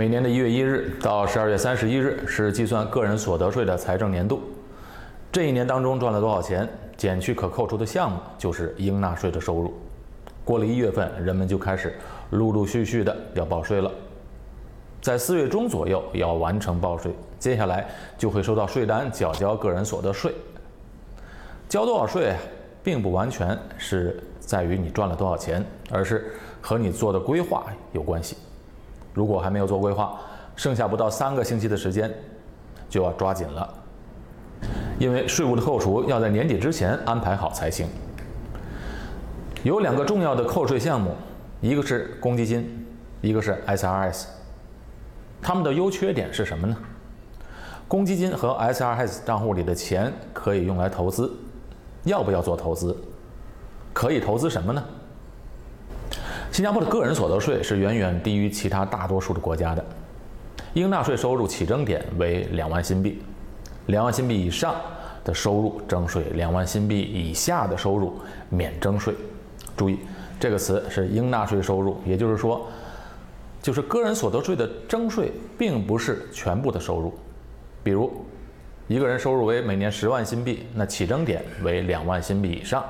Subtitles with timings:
[0.00, 4.40] 每年的一月一日到十二月三十一日是计算个人所得税的财政年度。
[5.30, 9.74] 这一年当中赚了多少钱，减去可扣除的项目，就是应纳税的收入。
[10.42, 11.94] 过了一月份，人们就开始
[12.30, 13.92] 陆陆续续的要报税了。
[15.02, 17.86] 在四月中左右要完成报税，接下来
[18.16, 20.32] 就会收到税单，缴交个人所得税。
[21.68, 22.34] 交多少税，
[22.82, 28.38] 并不完全是在于你赚了多少钱，而是和你做的规划有关系。
[29.12, 30.18] 如果还没有做规划，
[30.56, 32.12] 剩下不到三个星期的时间，
[32.88, 33.74] 就要抓紧了，
[34.98, 37.86] 因为税务的扣除要在年底之前安排好才行。
[39.62, 41.14] 有两个重要的扣税项目，
[41.60, 42.86] 一个是公积金，
[43.20, 44.26] 一个是 SRS。
[45.42, 46.76] 它们的优缺点是什么呢？
[47.88, 51.30] 公积金和 SRS 账户里的钱可以用来投资，
[52.04, 52.96] 要不要做投资？
[53.92, 54.84] 可以投资什么呢？
[56.60, 59.82] 新加坡的个人所得税是远远低于其他大多数的国家的，
[60.74, 63.22] 应纳税收入起征点为两万新币，
[63.86, 64.74] 两万新币以上
[65.24, 68.12] 的收入征税，两万新币以下的收入
[68.50, 69.14] 免征税。
[69.74, 70.00] 注意，
[70.38, 72.68] 这个词是应纳税收入，也就是说，
[73.62, 77.14] 就是个人所得税的征税并不是全部的收入。
[77.82, 78.12] 比如，
[78.86, 82.84] 一个人收入为每年十万新币，那起征点为两万新币以上，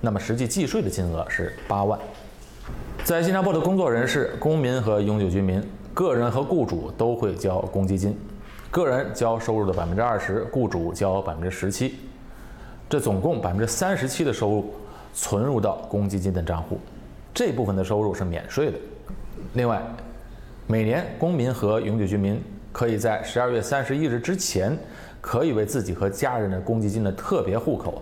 [0.00, 1.96] 那么实际计税的金额是八万。
[3.04, 5.60] 在新加坡的工作人士、公民和永久居民，
[5.92, 8.16] 个人和雇主都会交公积金。
[8.70, 11.96] 个人交收入的百分之二十，雇主交百分之十七，
[12.88, 14.72] 这总共百分之三十七的收入
[15.12, 16.78] 存入到公积金的账户，
[17.34, 18.78] 这部分的收入是免税的。
[19.54, 19.82] 另外，
[20.68, 24.78] 每年公民和永久居民可以在十二月三十一日之前，
[25.20, 28.00] 可以为自己和家人的公积金的特别户口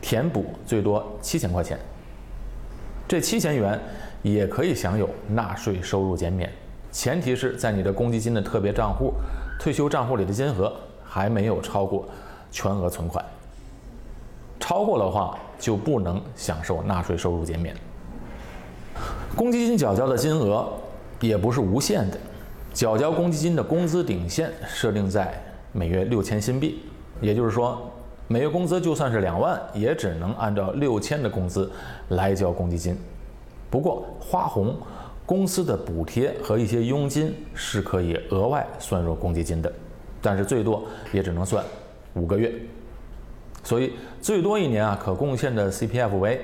[0.00, 1.78] 填补最多七千块钱。
[3.08, 3.80] 这七千元
[4.22, 6.50] 也可以享有纳税收入减免，
[6.90, 9.12] 前提是在你的公积金的特别账户、
[9.60, 10.72] 退休账户里的金额
[11.04, 12.08] 还没有超过
[12.50, 13.24] 全额存款。
[14.58, 17.76] 超过的话就不能享受纳税收入减免。
[19.36, 20.68] 公积金缴交的金额
[21.20, 22.18] 也不是无限的，
[22.74, 25.40] 缴交公积金的工资顶线设定在
[25.70, 26.82] 每月六千新币，
[27.20, 27.88] 也就是说。
[28.28, 31.70] 每月工资就算是两万，也只能按照六千的工资
[32.08, 32.96] 来交公积金。
[33.70, 34.76] 不过花红、
[35.24, 39.72] 公司的补贴和一些佣金是可以额外算入公积金的，
[40.20, 41.64] 但是最多也只能算
[42.14, 42.52] 五个月。
[43.62, 46.40] 所以最多一年啊，可贡献的 CPF 为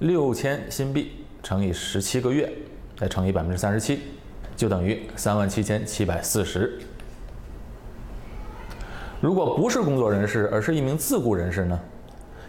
[0.00, 1.12] 六千新币
[1.42, 2.52] 乘以十七个月，
[2.96, 4.00] 再乘以百分之三十七，
[4.56, 6.78] 就等于三万七千七百四十。
[9.20, 11.80] 如果不是工作人士，而是一名自雇人士呢，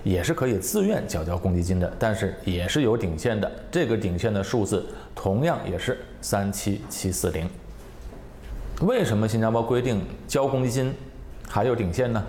[0.03, 3.49] 也是可以自愿缴交公积金的，但是也是有顶线的。
[3.71, 4.85] 这个顶线的数字
[5.15, 7.49] 同样也是三七七四零。
[8.81, 10.93] 为什么新加坡规定交公积金
[11.47, 12.21] 还有顶线呢？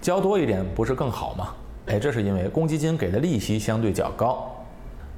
[0.00, 1.48] 交多一点不是更好吗？
[1.86, 4.50] 哎，这是因为公积金给的利息相对较高。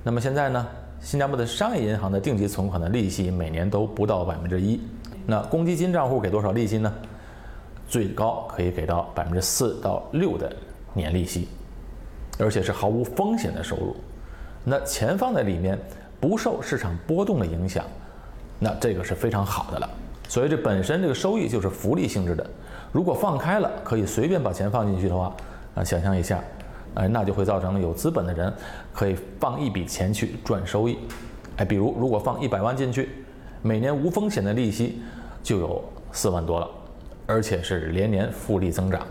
[0.02, 0.66] 那么现在呢，
[1.00, 4.80] 新加坡的商业银行的定期存款的利息每年都不到百分之一，
[5.24, 6.92] 那公积金账户给多少利息呢？
[7.90, 10.54] 最高可以给到百分之四到六的
[10.94, 11.48] 年利息，
[12.38, 13.96] 而且是毫无风险的收入。
[14.62, 15.76] 那钱放在里面
[16.20, 17.84] 不受市场波动的影响，
[18.60, 19.90] 那这个是非常好的了。
[20.28, 22.48] 所以这本身这个收益就是福利性质的。
[22.92, 25.34] 如果放开了，可以随便把钱放进去的话，
[25.74, 26.40] 啊，想象一下，
[26.94, 28.52] 哎，那就会造成有资本的人
[28.92, 30.96] 可以放一笔钱去赚收益。
[31.56, 33.08] 哎，比如如果放一百万进去，
[33.62, 35.02] 每年无风险的利息
[35.42, 36.68] 就有四万多了。
[37.30, 39.06] 而且是连年复利增长，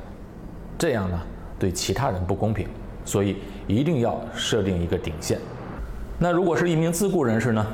[0.78, 1.18] 这样呢
[1.58, 2.68] 对其他人不公平，
[3.06, 5.40] 所以一定要设定一个顶线。
[6.18, 7.66] 那如果是一名自雇人士呢？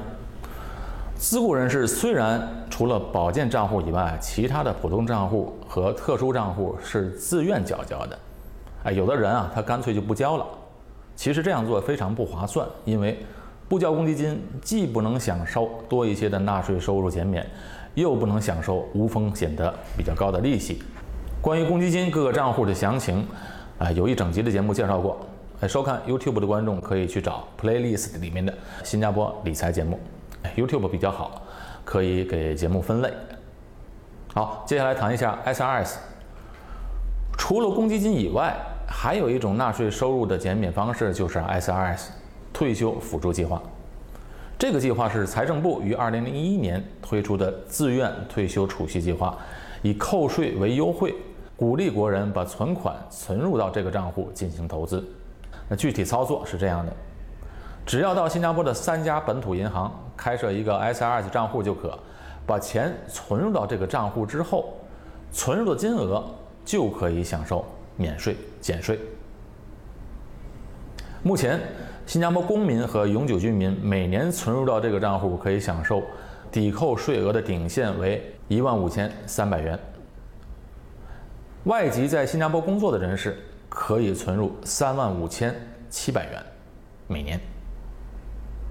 [1.18, 8.20] 自雇人士虽然除了保健账户以外，其他的普通账户和特殊账户是自愿缴交的，
[8.84, 10.46] 哎，有的人啊他干脆就不交了。
[11.16, 13.18] 其实这样做非常不划算，因为
[13.68, 17.50] 不交公积金既不能享受多一些的纳税收入减免。
[17.96, 20.84] 又不能享受无风险的比较高的利息。
[21.42, 23.26] 关于公积金各个账户的详情，
[23.80, 25.18] 啊，有一整集的节目介绍过。
[25.62, 28.54] 哎，收看 YouTube 的观众可以去找 Playlist 里面的
[28.84, 30.00] 新加坡理财节目。
[30.56, 31.42] YouTube 比较好，
[31.84, 33.12] 可以给节目分类。
[34.34, 35.96] 好，接下来谈一下 SRS。
[37.38, 38.54] 除了公积金以外，
[38.88, 42.08] 还有一种纳税收入的减免方式，就是 SRS
[42.52, 43.62] 退休辅助计划。
[44.58, 49.38] 这个计划是财政部于二零零一年推出的自愿退休储蓄计划，
[49.82, 51.14] 以扣税为优惠，
[51.58, 55.04] 鼓励国人把存款存入到这个账户进行投资。
[55.68, 56.94] 那具体操作是这样的：
[57.86, 61.98] 只要到新加坡的三家本土银行开设一个 SRS 账户就可，
[62.46, 64.74] 把钱存入到这个账户之后，
[65.34, 66.24] 存入的金额
[66.64, 67.66] 就可以享受
[67.98, 68.98] 免税减税。
[71.24, 71.60] 目前，
[72.06, 76.04] 新加坡公民和永久居民每年存入到这个账户可以享受
[76.52, 79.78] 抵扣税额的顶线为一万五千三百元。
[81.64, 83.36] 外籍在新加坡工作的人士
[83.68, 85.54] 可以存入三万五千
[85.90, 86.42] 七百元
[87.08, 87.40] 每年。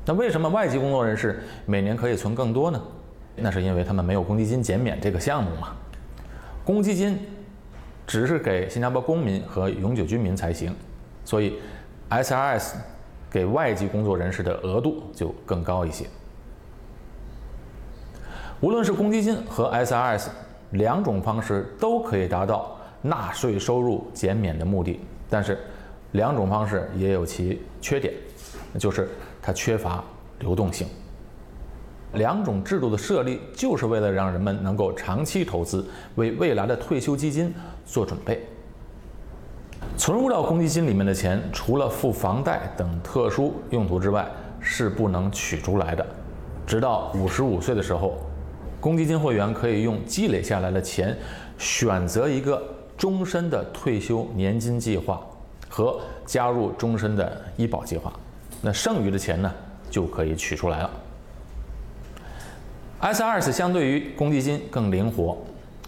[0.07, 2.81] 那为什么外籍工作人士每年可以存更多呢？
[3.35, 5.75] 那是因为他们没有公积金减免这个项目嘛。
[6.65, 7.19] 公积金
[8.07, 10.73] 只是给新加坡公民和永久居民才行，
[11.25, 11.59] 所以
[12.11, 12.75] SRS
[13.35, 16.07] 给外籍工作人士的额度就更高一些。
[18.61, 20.29] 无论是公积金和 SRS
[20.71, 25.59] 两种方式都可以达到纳税收入减免的目的，但是
[26.13, 28.15] 两种方式也有其缺点，
[28.79, 29.11] 就是
[29.43, 30.05] 它缺乏
[30.39, 30.87] 流动性。
[32.13, 35.85] 两种制度的设立就是为了让人们能够长期投资，
[36.15, 37.53] 为未来的退休基金
[37.85, 38.47] 做准备。
[39.97, 44.27] 存入到公积金里面的钱，除了付房贷等特殊用途之外，
[44.61, 46.05] 是不能取出来的。
[46.67, 48.19] 直到五十五岁的时候，
[48.81, 51.17] 公积金会员可以用积累下来的钱，
[51.59, 52.61] 选择一个
[52.99, 55.21] 终身的退休年金计划
[55.69, 58.13] 和加入终身的医保计划。
[58.61, 59.53] 那剩余的钱呢，
[59.89, 60.91] 就可以取出来了。
[63.01, 65.39] SRS 相对于公积金更灵活，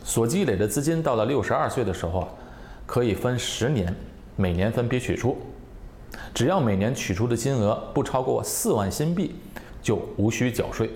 [0.04, 2.28] 所积累的资金到了六十二岁的时候啊。
[2.86, 3.94] 可以分十年，
[4.36, 5.36] 每年分批取出，
[6.32, 9.34] 只要每年取出的金额不超过四万新币，
[9.82, 10.90] 就无需缴税。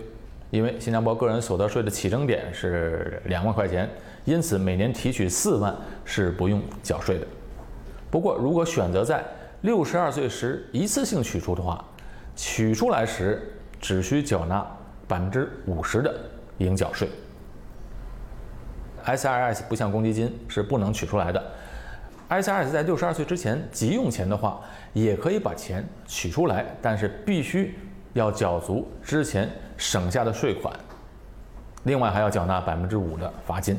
[0.50, 3.88] 因为新加坡个人所得税的起征点是两万块钱，
[4.24, 7.26] 因此每年提取四万是不用缴税的。
[8.10, 9.24] 不过，如果选择在
[9.60, 11.84] 六十二岁时一次性取出的话，
[12.34, 14.66] 取出来时只需缴纳
[15.06, 16.12] 百分之五十的
[16.58, 17.08] 应缴税。
[19.04, 21.42] SRS 不像公积金是不能取出来的。
[22.30, 24.60] SRS 在六十二岁之前急用钱的话，
[24.92, 27.76] 也可以把钱取出来，但是必须
[28.12, 30.72] 要缴足之前省下的税款，
[31.82, 33.76] 另外还要缴纳百分之五的罚金。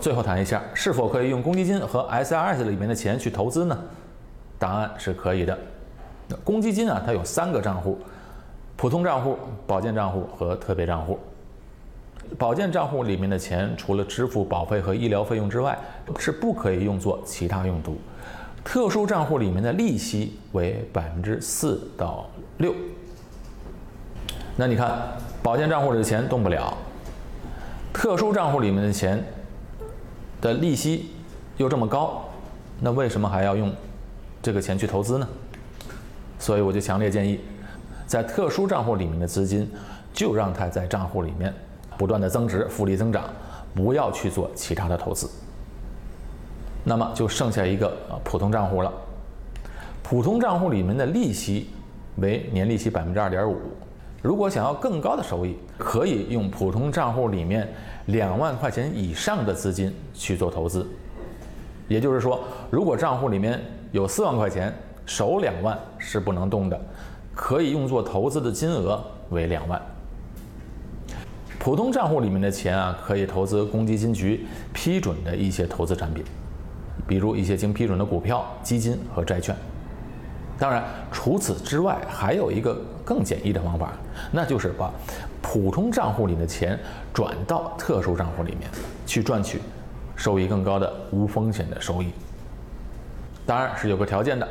[0.00, 3.78] 最后谈一下，是否可以用公积金和 SRS 里面的钱去投资呢？
[4.58, 5.58] 答案是可以的。
[6.44, 7.98] 公积金啊，它有三个账户：
[8.76, 11.18] 普通账户、保健账户和特别账户。
[12.38, 15.78] 保健账户里面的钱，除了支付保费和医疗费用之外，
[16.18, 17.98] 是不可以用作其他用途。
[18.62, 22.28] 特殊账户里面的利息为百分之四到
[22.58, 22.74] 六。
[24.56, 24.98] 那你看，
[25.42, 26.76] 保健账户里的钱动不了，
[27.92, 29.22] 特殊账户里面的钱
[30.40, 31.10] 的利息
[31.56, 32.24] 又这么高，
[32.80, 33.72] 那为什么还要用
[34.42, 35.26] 这个钱去投资呢？
[36.38, 37.40] 所以我就强烈建议，
[38.06, 39.70] 在特殊账户里面的资金，
[40.12, 41.52] 就让它在账户里面。
[42.00, 43.24] 不断的增值，复利增长，
[43.74, 45.28] 不要去做其他的投资。
[46.82, 47.94] 那么就剩下一个
[48.24, 48.90] 普通账户了。
[50.02, 51.68] 普通账户里面的利息
[52.16, 53.54] 为年利息百分之二点五。
[54.22, 57.70] 如果想要更高的收益，可以用普通账户里面
[58.06, 60.88] 两万块钱以上的资金去做投资。
[61.86, 63.60] 也就是说，如果账户里面
[63.92, 64.74] 有四万块钱，
[65.04, 66.80] 首两万是不能动的，
[67.34, 69.78] 可以用作投资的金额为两万。
[71.60, 76.24] 普通账户里面的钱啊，可以投资公积金局批准的一些投资产品，
[77.06, 79.54] 比如一些经批准的股票、基金和债券。
[80.58, 80.82] 当然，
[81.12, 83.92] 除此之外，还有一个更简易的方法，
[84.32, 84.90] 那就是把
[85.42, 86.78] 普通账户里的钱
[87.12, 88.70] 转到特殊账户里面
[89.06, 89.60] 去赚取
[90.16, 92.08] 收益更高的无风险的收益。
[93.44, 94.48] 当然是有个条件的，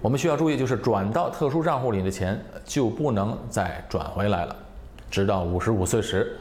[0.00, 4.56] 我们需要注意，就是转到特殊账户里的钱就不能再转回来了。
[5.14, 6.36] 直到五十五岁时，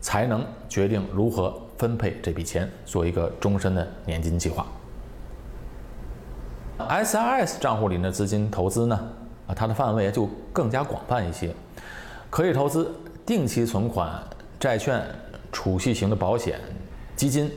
[0.00, 4.66] 才能决定如何分配这笔钱，做一个终身的年金计划。
[6.78, 8.98] SRS 账户里的资金投资呢，
[9.46, 11.54] 啊，它的范围就更加广泛一些，
[12.30, 12.90] 可以投资
[13.26, 14.10] 定期存款、
[14.58, 15.04] 债券、
[15.52, 16.58] 储蓄型的保险、
[17.14, 17.50] 基金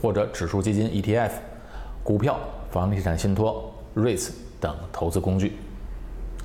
[0.00, 1.32] 或者指数基金 ETF、
[2.04, 2.38] 股票、
[2.70, 4.30] 房地产信托、REITs
[4.60, 5.56] 等投资工具，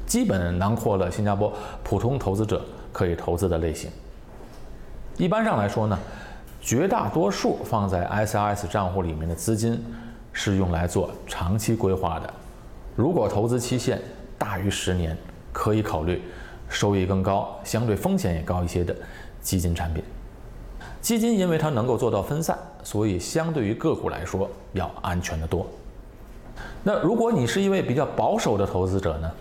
[0.07, 2.65] 基本囊括了新加坡普通投资者。
[2.91, 3.89] 可以投资的类型，
[5.17, 5.97] 一般上来说呢，
[6.61, 9.83] 绝大多数放在 SRS 账户里面的资金
[10.33, 12.33] 是用来做长期规划的。
[12.95, 14.01] 如果投资期限
[14.37, 15.17] 大于十年，
[15.53, 16.21] 可以考虑
[16.67, 18.95] 收益更高、相对风险也高一些的
[19.41, 20.03] 基金产品。
[21.01, 25.65] 基金因为它能够做到分散，所以相对于个股来说要安全的多。
[26.83, 29.31] 那如果你是一位比较保守的投资者呢，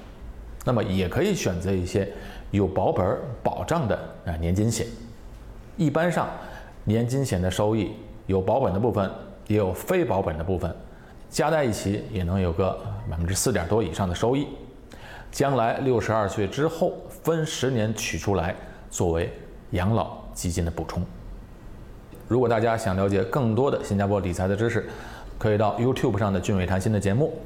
[0.65, 2.09] 那么也可以选择一些。
[2.51, 3.07] 有保本
[3.43, 4.87] 保障的啊年金险，
[5.77, 6.27] 一般上，
[6.85, 7.93] 年金险的收益
[8.27, 9.11] 有保本的部分，
[9.49, 10.75] 也有非保本的部分，
[11.29, 14.47] 加在一起也能有个百分之四点多以上的收益。
[15.31, 18.57] 将来六十二岁之后分十年取出来
[18.91, 19.31] 作为
[19.73, 21.05] 养老基金的补充。
[22.29, 24.89] 如果大家想了解更多的新加坡理财的知识，
[25.37, 27.39] 可以到 YouTube 上的“俊伟谈心”的节目，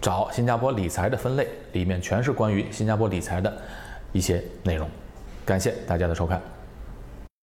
[0.00, 3.56] 找新加坡理财的分类，里面全是关于新加坡理财的
[4.12, 4.88] 一些内容。
[5.44, 6.40] 感谢大家的收看。